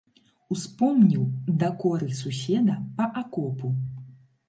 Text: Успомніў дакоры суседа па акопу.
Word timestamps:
Успомніў 0.55 1.27
дакоры 1.65 2.07
суседа 2.23 2.81
па 2.99 3.11
акопу. 3.25 3.67